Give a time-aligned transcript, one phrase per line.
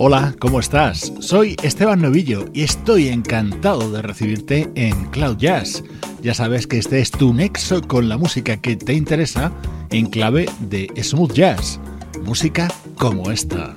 [0.00, 1.12] Hola, ¿cómo estás?
[1.18, 5.82] Soy Esteban Novillo y estoy encantado de recibirte en Cloud Jazz.
[6.22, 9.50] Ya sabes que este es tu nexo con la música que te interesa
[9.90, 11.80] en clave de smooth jazz.
[12.22, 13.74] Música como esta.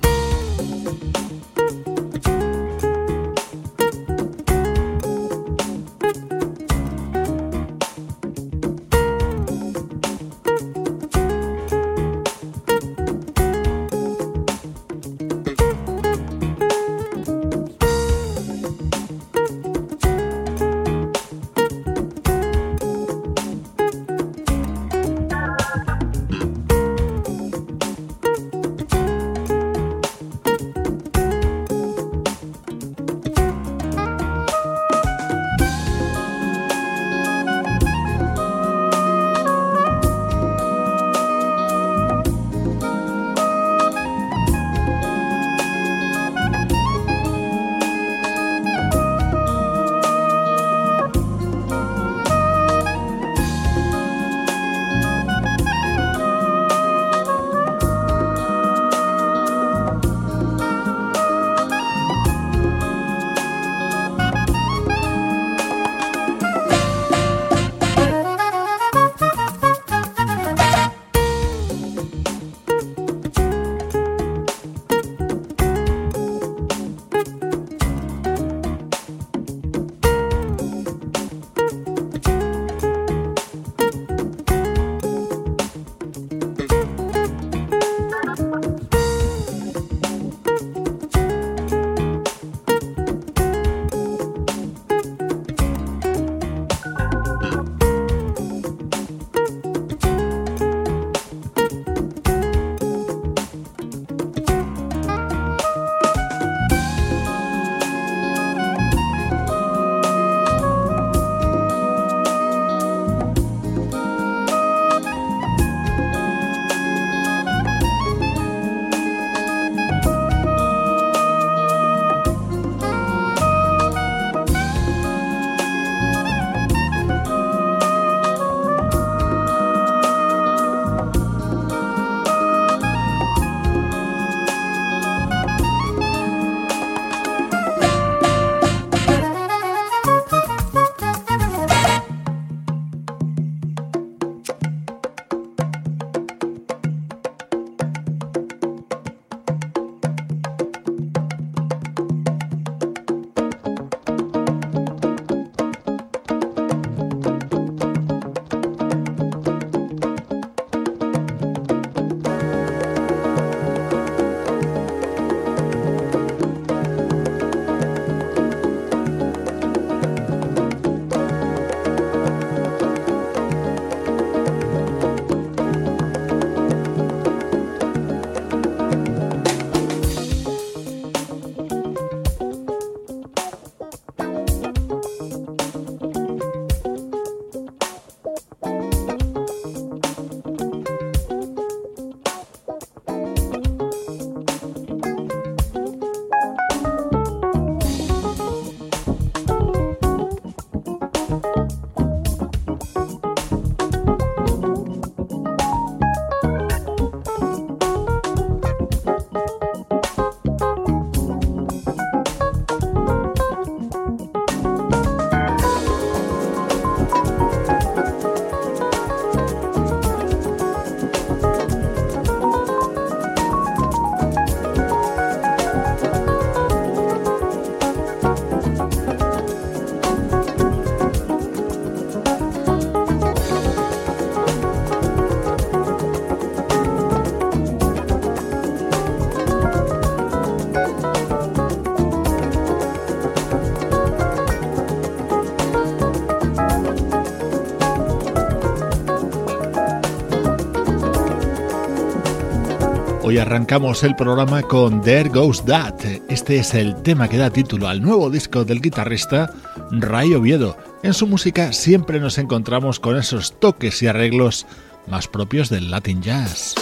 [253.42, 255.96] Arrancamos el programa con There Goes That.
[256.30, 259.52] Este es el tema que da título al nuevo disco del guitarrista
[259.90, 260.78] Ray Oviedo.
[261.02, 264.68] En su música siempre nos encontramos con esos toques y arreglos
[265.08, 266.76] más propios del Latin Jazz.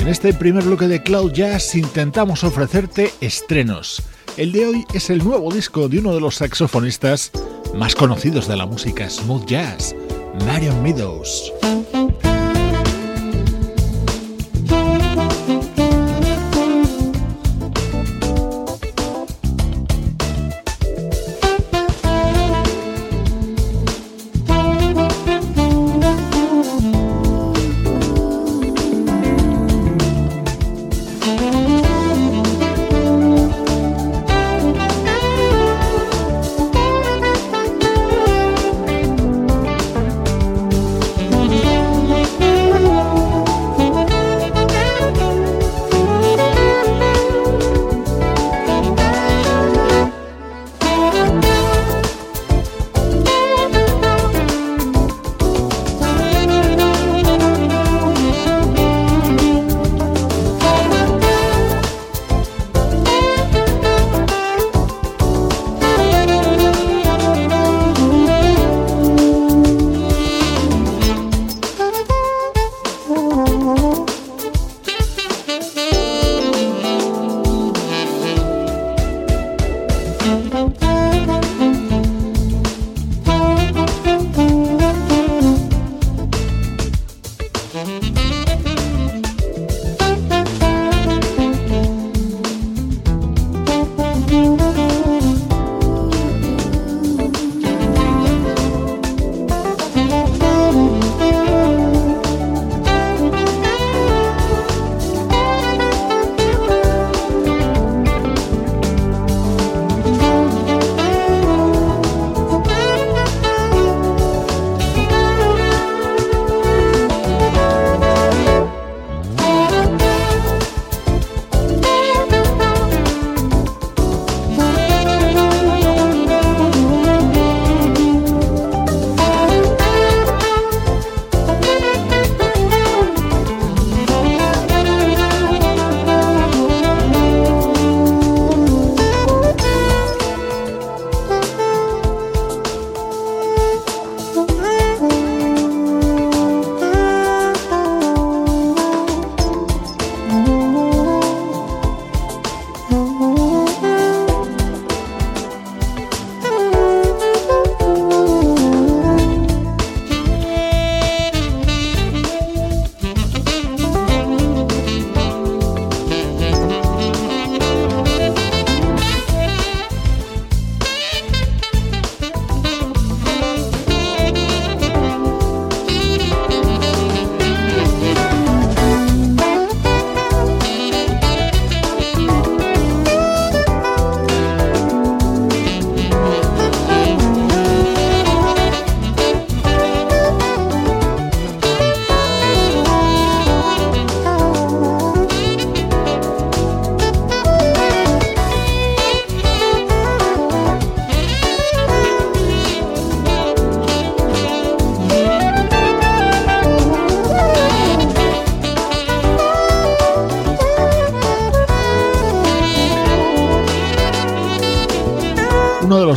[0.00, 4.02] En este primer bloque de Cloud Jazz intentamos ofrecerte estrenos.
[4.38, 7.32] El de hoy es el nuevo disco de uno de los saxofonistas
[7.74, 9.96] más conocidos de la música smooth jazz,
[10.46, 11.52] Marion Meadows.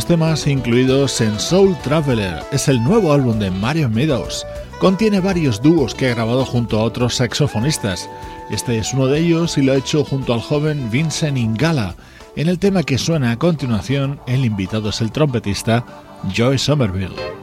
[0.06, 4.46] Temas incluidos en Soul Traveler es el nuevo álbum de Mario Meadows.
[4.78, 8.10] Contiene varios dúos que ha grabado junto a otros saxofonistas.
[8.50, 11.94] Este es uno de ellos y lo ha hecho junto al joven Vincent Ingala.
[12.36, 15.86] En el tema que suena a continuación, el invitado es el trompetista
[16.34, 17.41] Joy Somerville.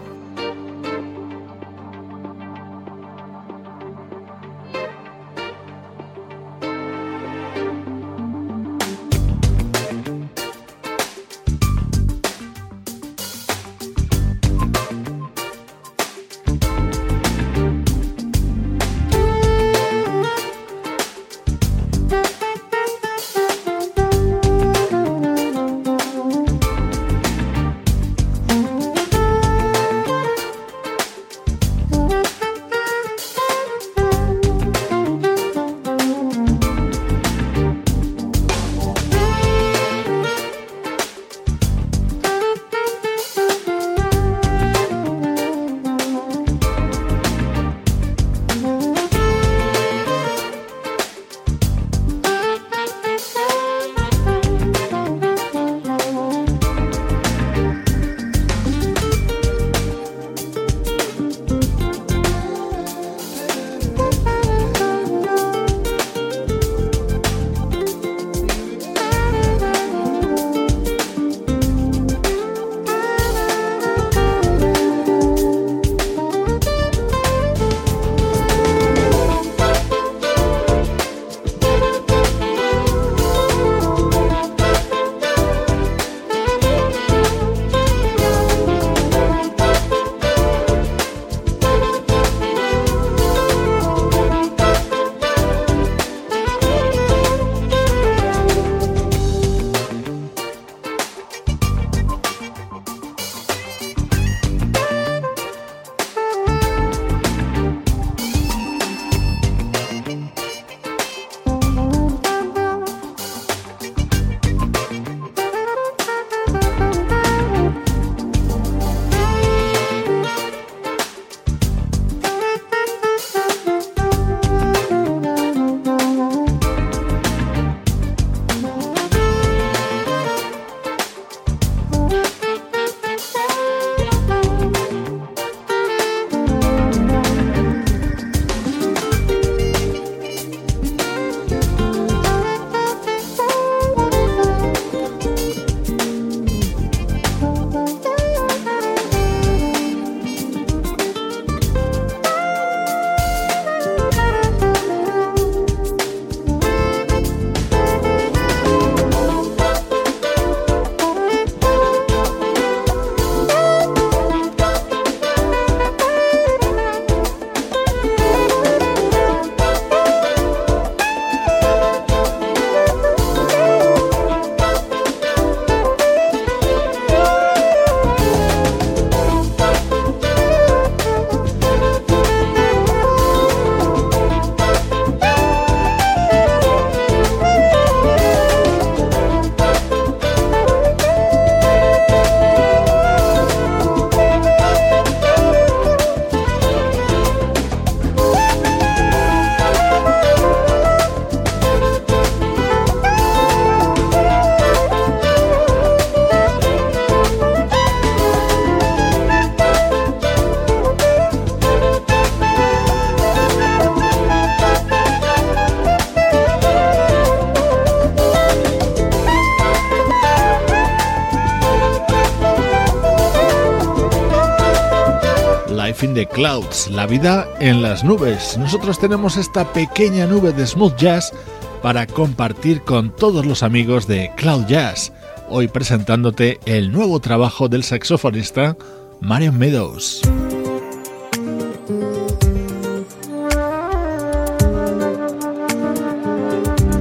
[226.39, 228.57] Clouds, la vida en las nubes.
[228.57, 231.33] Nosotros tenemos esta pequeña nube de smooth jazz
[231.81, 235.11] para compartir con todos los amigos de Cloud Jazz,
[235.49, 238.77] hoy presentándote el nuevo trabajo del saxofonista
[239.19, 240.21] Marion Meadows.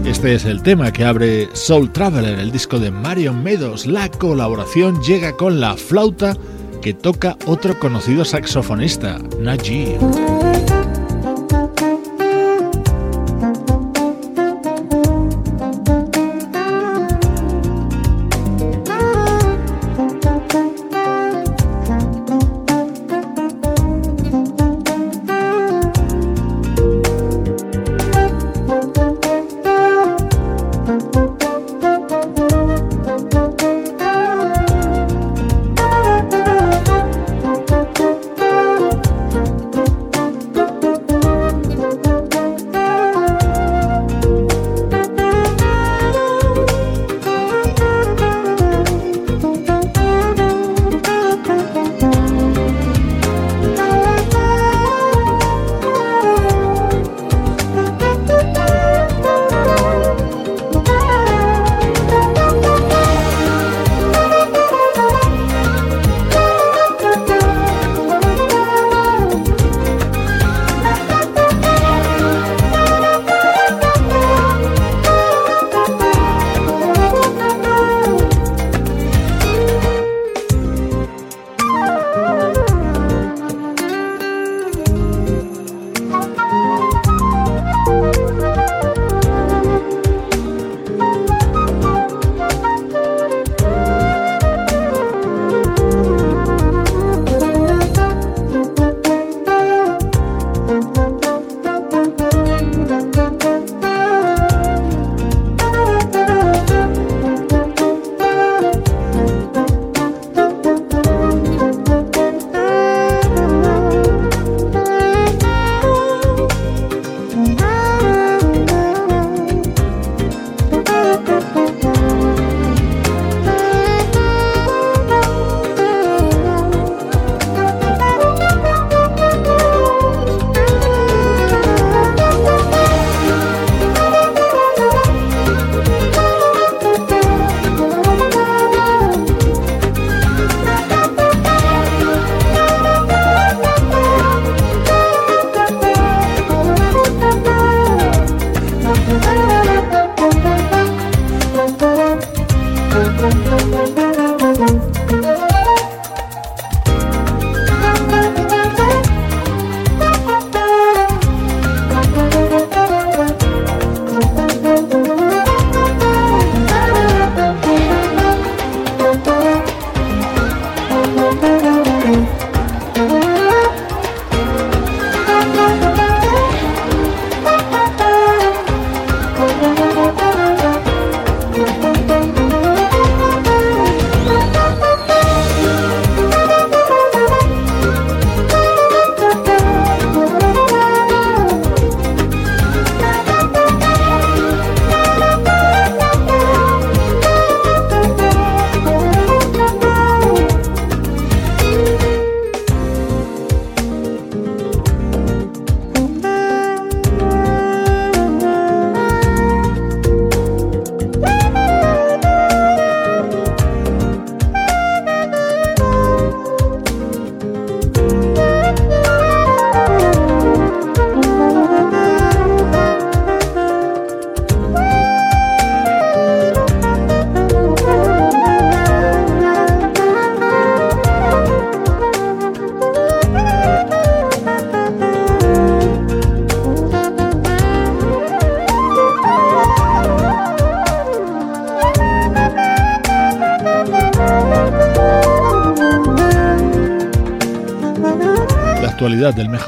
[0.04, 3.86] Este es el tema que abre Soul Traveler, el disco de Marion Meadows.
[3.86, 6.36] La colaboración llega con la flauta
[6.88, 9.98] que toca otro conocido saxofonista, Najee.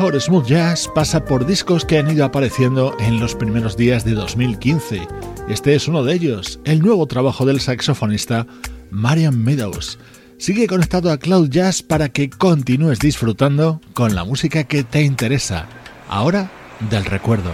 [0.08, 5.06] Smooth jazz pasa por discos que han ido apareciendo en los primeros días de 2015.
[5.48, 8.46] Este es uno de ellos, el nuevo trabajo del saxofonista
[8.90, 9.98] Marian Meadows.
[10.38, 15.66] Sigue conectado a Cloud Jazz para que continúes disfrutando con la música que te interesa.
[16.08, 16.50] Ahora,
[16.88, 17.52] del recuerdo.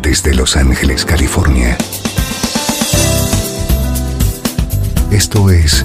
[0.00, 1.76] Desde Los Ángeles, California
[5.10, 5.84] Esto es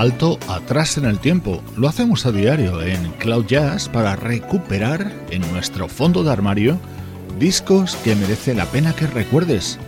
[0.00, 1.62] Salto atrás en el tiempo.
[1.76, 6.80] Lo hacemos a diario en Cloud Jazz para recuperar en nuestro fondo de armario
[7.38, 9.78] discos que merece la pena que recuerdes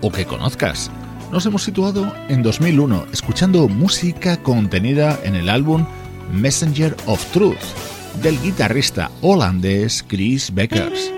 [0.00, 0.90] o que conozcas.
[1.30, 5.84] Nos hemos situado en 2001 escuchando música contenida en el álbum
[6.32, 7.58] Messenger of Truth
[8.22, 11.12] del guitarrista holandés Chris Beckers.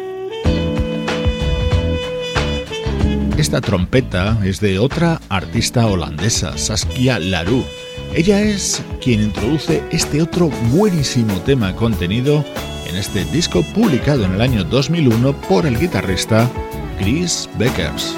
[3.38, 10.50] Esta trompeta es de otra artista holandesa, Saskia Larue ella es quien introduce este otro
[10.72, 12.44] buenísimo tema contenido
[12.86, 16.50] en este disco publicado en el año 2001 por el guitarrista
[16.98, 18.14] Chris Beckers.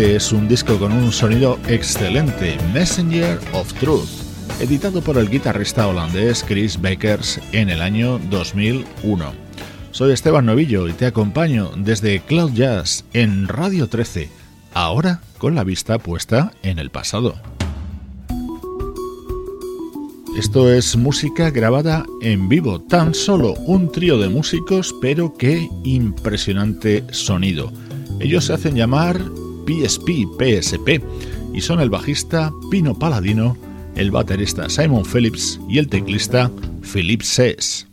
[0.00, 4.08] Este es un disco con un sonido excelente, Messenger of Truth.
[4.58, 9.32] editado por el guitarrista holandés Chris Bakers en el año 2001.
[9.90, 14.30] Soy Esteban Novillo y te acompaño desde Cloud Jazz en Radio 13,
[14.72, 17.34] ahora con la vista puesta en el pasado.
[20.34, 27.04] Esto es música grabada en vivo, tan solo un trío de músicos, pero qué impresionante
[27.10, 27.70] sonido.
[28.18, 29.20] Ellos se hacen llamar
[29.70, 31.02] PSP, PSP,
[31.54, 33.56] y son el bajista Pino Paladino,
[33.96, 36.50] el baterista Simon Phillips y el teclista
[36.92, 37.89] Philip Sess.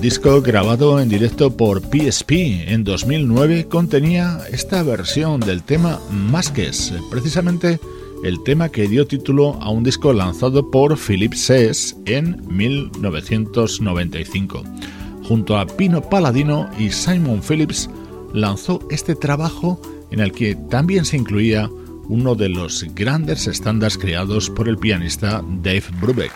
[0.00, 6.94] El disco grabado en directo por PSP en 2009 contenía esta versión del tema Masques,
[7.10, 7.78] precisamente
[8.24, 14.64] el tema que dio título a un disco lanzado por Philip Sess en 1995.
[15.22, 17.90] Junto a Pino Palladino y Simon Phillips
[18.32, 21.68] lanzó este trabajo en el que también se incluía
[22.08, 26.32] uno de los grandes estándares creados por el pianista Dave Brubeck.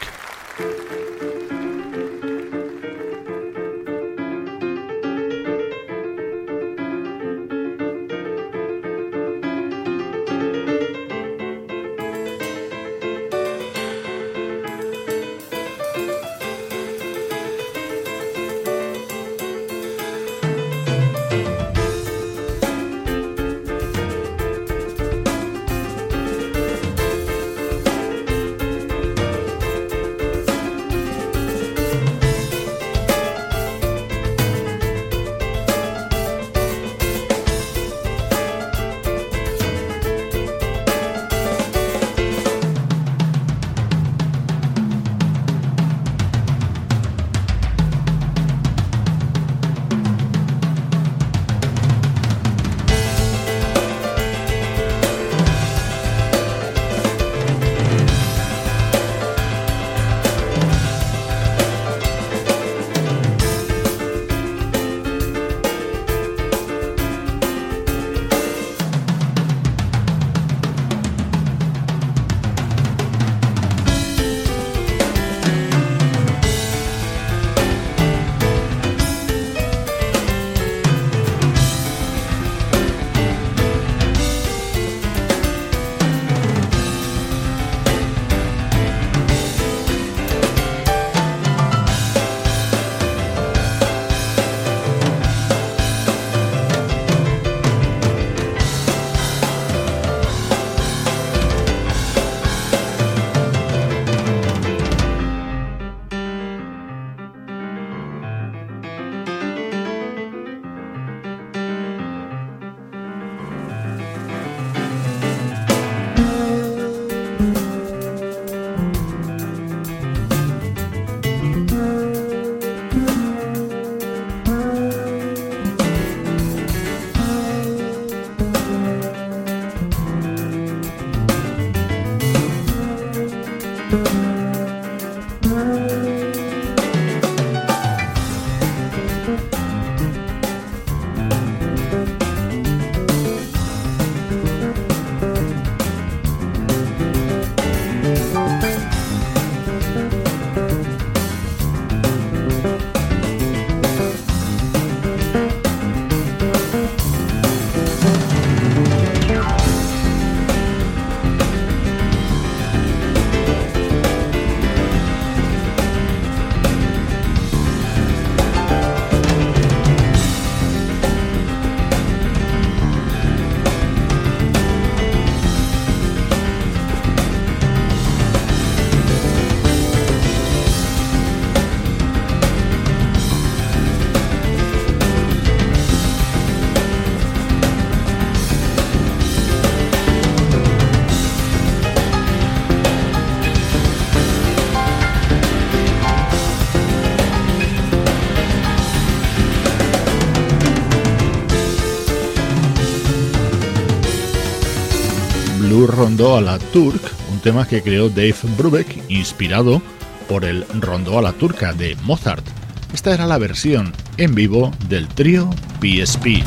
[206.17, 207.01] Rondó a la Turk,
[207.33, 209.83] un tema que creó Dave Brubeck inspirado
[210.29, 212.47] por el Rondó a la Turca de Mozart.
[212.93, 215.51] Esta era la versión en vivo del trío
[215.81, 216.45] PSP.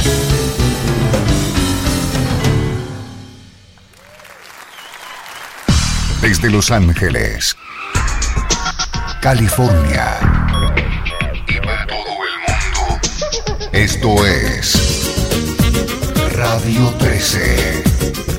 [6.22, 7.58] Desde Los Ángeles,
[9.22, 10.18] California
[11.46, 13.02] y para todo el mundo,
[13.74, 15.12] esto es
[16.38, 18.37] Radio 13.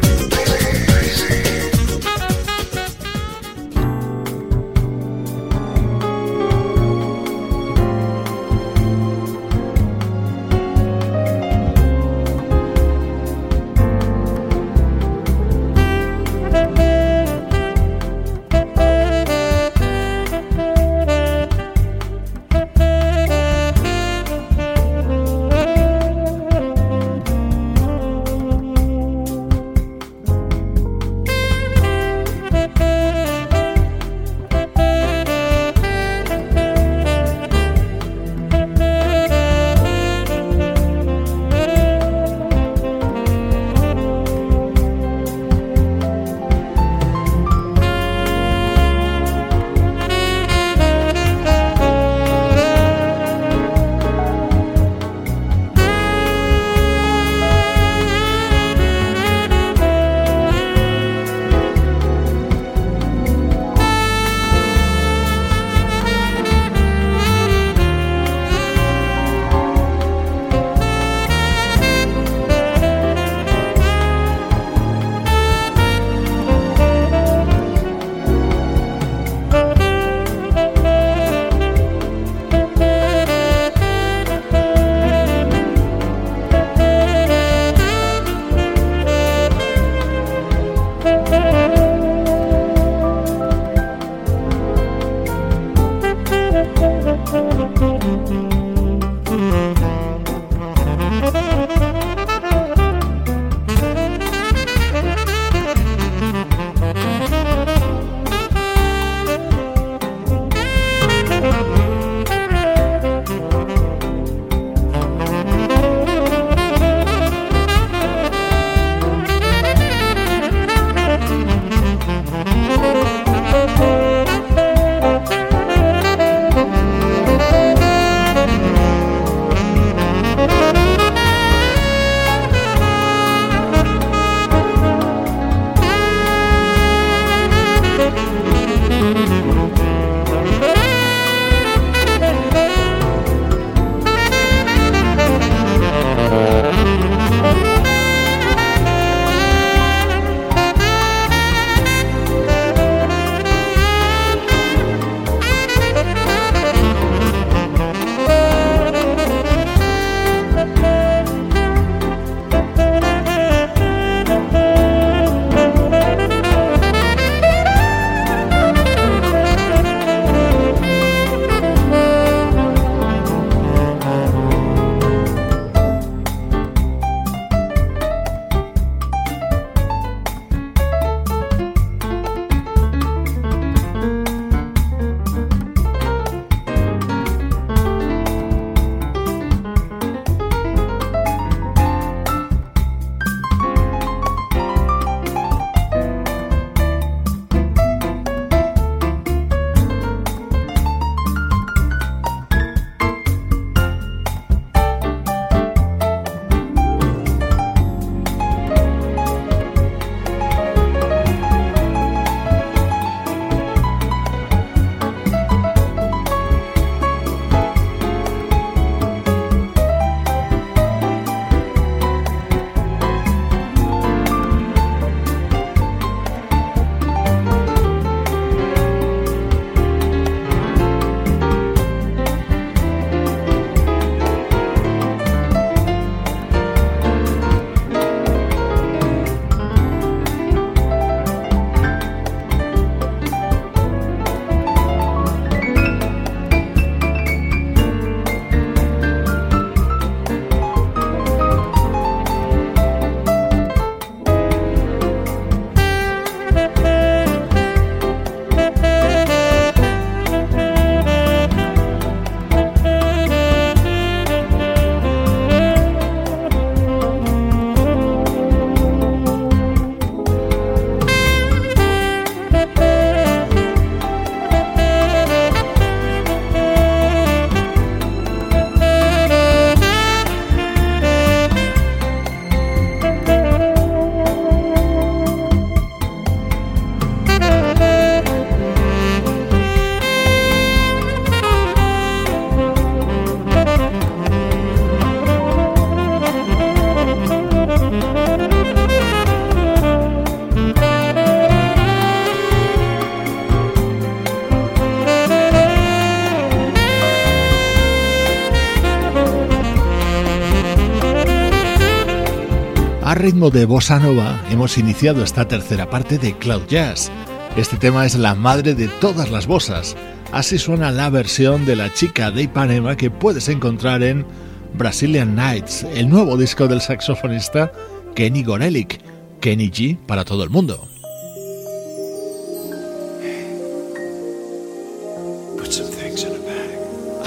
[313.29, 317.11] Ritmo de bossa nova hemos iniciado esta tercera parte de Cloud Jazz.
[317.59, 319.99] Este tema es la madre de todas las bossas.
[320.33, 324.25] Así suena la versión de la chica de Ipanema que puedes encontrar en
[324.73, 327.71] Brazilian Nights, el nuevo disco del saxofonista
[328.15, 328.99] Kenny Gorelick,
[329.43, 330.89] Kenny G para todo el mundo.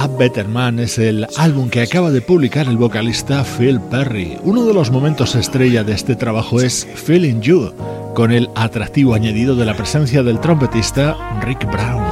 [0.01, 4.35] A Better Man es el álbum que acaba de publicar el vocalista Phil Perry.
[4.41, 7.71] Uno de los momentos estrella de este trabajo es Feeling You,
[8.15, 12.10] con el atractivo añadido de la presencia del trompetista Rick Brown.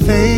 [0.00, 0.31] face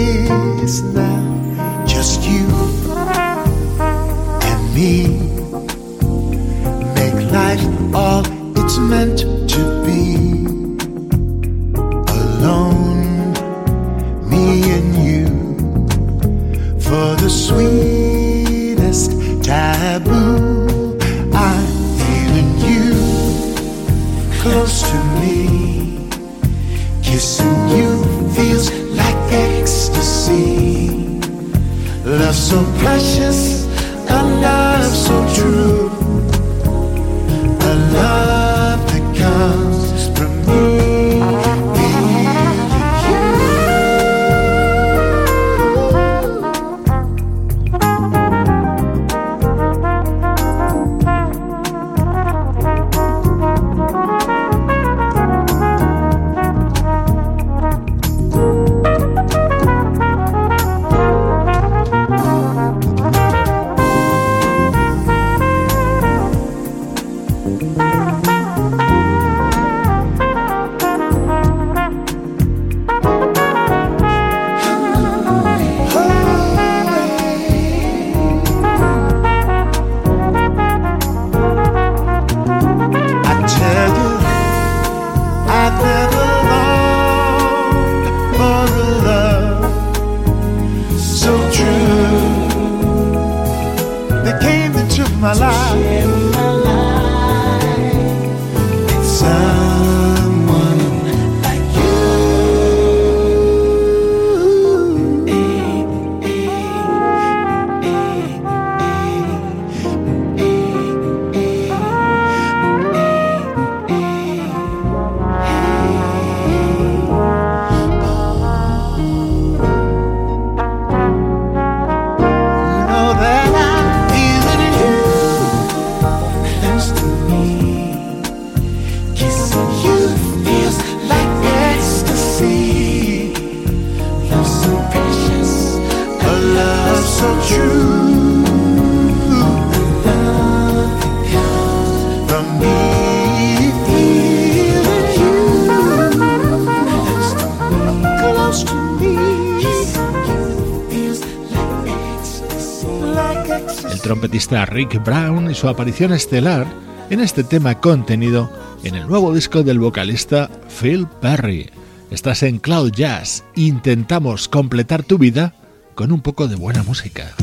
[154.67, 156.67] Rick Brown y su aparición estelar
[157.11, 158.51] en este tema contenido
[158.83, 160.51] en el nuevo disco del vocalista
[160.81, 161.71] Phil Perry.
[162.11, 165.55] Estás en Cloud Jazz, intentamos completar tu vida
[165.95, 167.35] con un poco de buena música.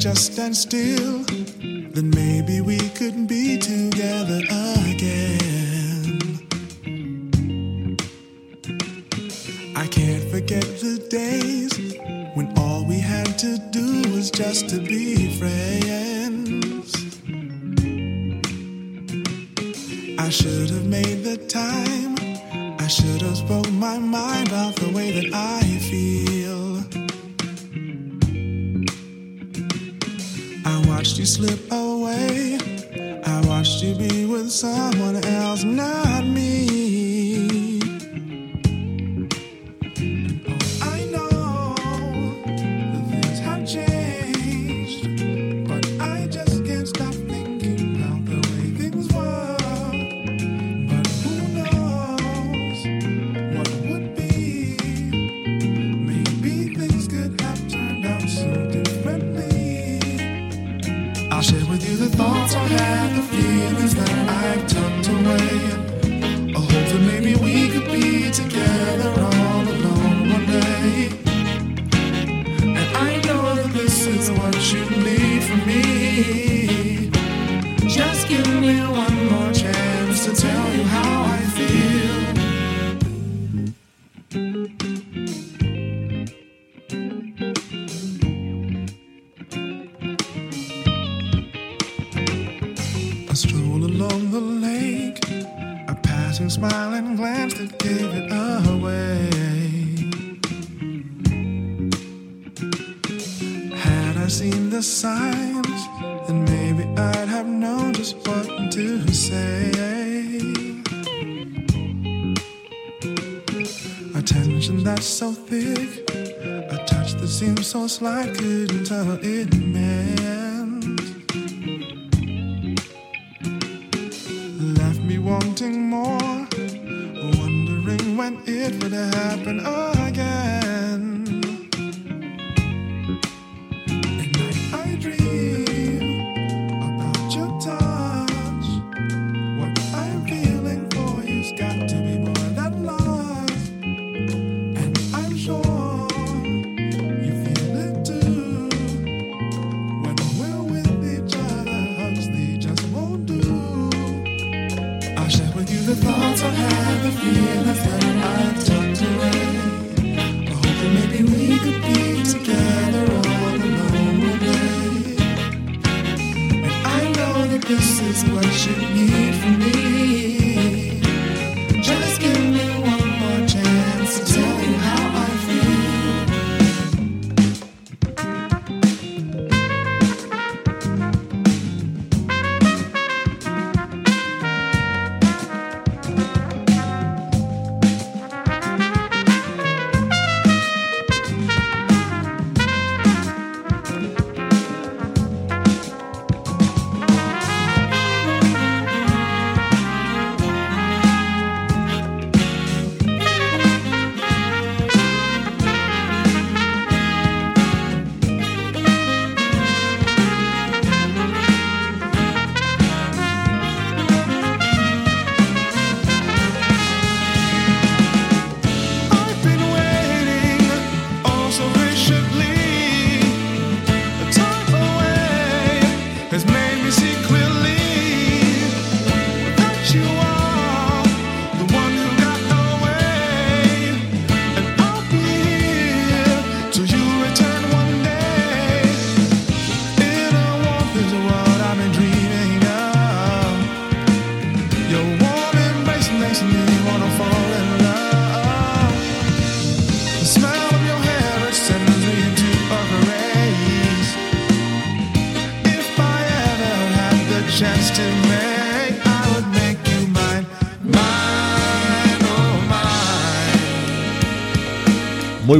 [0.00, 1.18] Just stand still,
[1.92, 4.40] then maybe we could be together
[4.88, 6.38] again.
[9.76, 11.76] I can't forget the days
[12.34, 16.94] when all we had to do was just to be friends.
[20.18, 22.16] I should have made the time.
[22.80, 26.39] I should have spoke my mind about the way that I feel.
[31.20, 32.58] you slip away.
[33.26, 36.89] I watched you be with someone else, not me.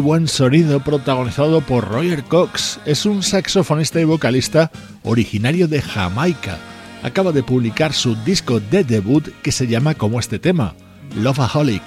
[0.01, 2.81] muy buen sonido protagonizado por Roger Cox.
[2.87, 4.71] Es un saxofonista y vocalista
[5.03, 6.57] originario de Jamaica.
[7.03, 10.75] Acaba de publicar su disco de debut que se llama como este tema,
[11.17, 11.83] Loveaholic.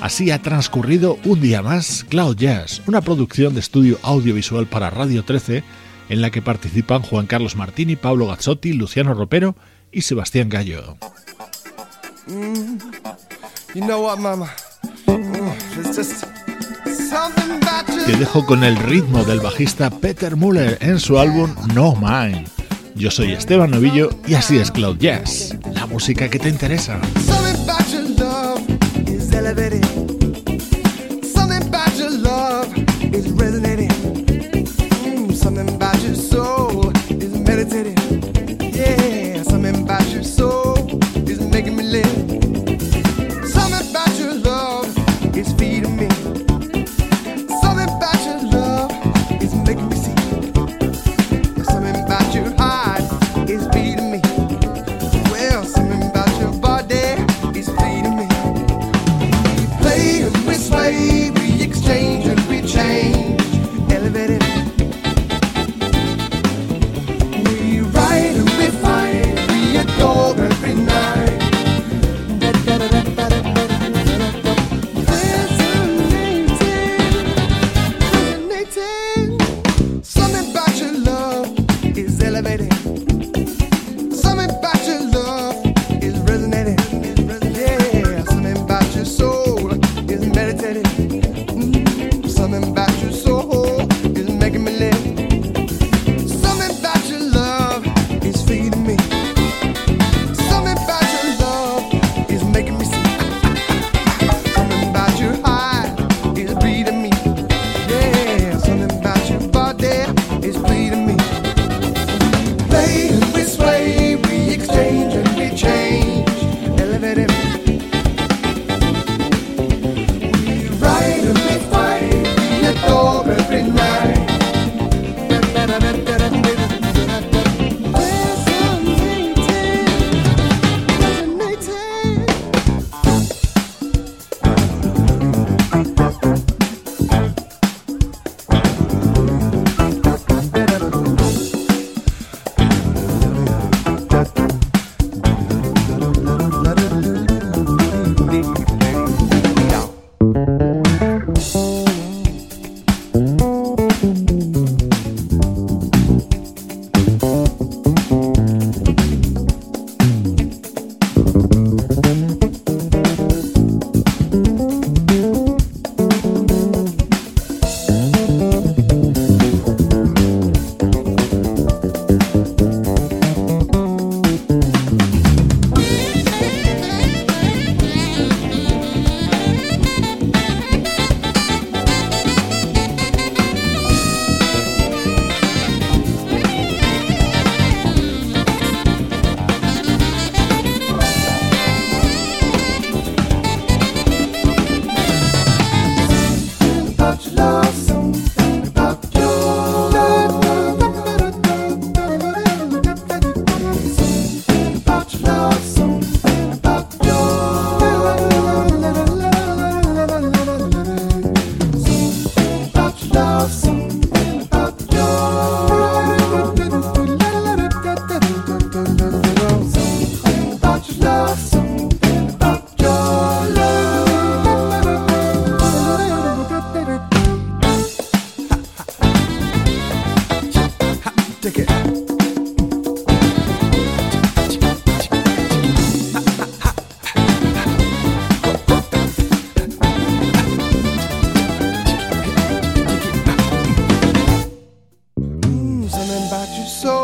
[0.00, 5.22] Así ha transcurrido un día más Cloud Jazz, una producción de estudio audiovisual para Radio
[5.22, 5.62] 13
[6.08, 9.54] en la que participan Juan Carlos Martini, Pablo Gazzotti, Luciano Ropero
[9.92, 10.96] y Sebastián Gallo.
[18.06, 22.44] Te dejo con el ritmo del bajista Peter Muller en su álbum No Mine.
[22.94, 27.00] Yo soy Esteban Novillo y así es Cloud Jazz, la música que te interesa.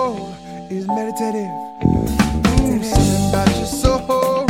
[0.01, 0.35] soul
[0.71, 1.51] is meditative.
[1.85, 4.50] Ooh, something about your soul.